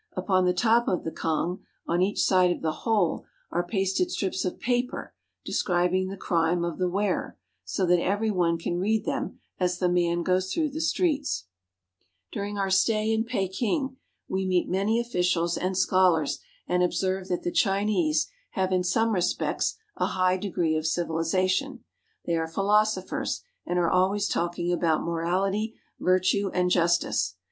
[0.17, 4.43] Upon the top of the cangue on each side of the hole are pasted strips
[4.43, 5.13] of paper
[5.45, 9.87] describing the crime of the wearer, so that every one can read them as the
[9.87, 11.43] man goes throuerh the streets.
[11.43, 11.47] ^''^^ f ^^' I
[12.33, 15.55] During our stay in Peking we meet E f ^ J ^ ^^^S many officials
[15.55, 17.27] and scholars and observe ^^^^ ft R^ 3?.
[17.27, 21.83] 't that the Chinese have in some respects a high degree of civilization.
[22.25, 27.35] They are philosophers, and are always talk ing about morality, virtue, and justice.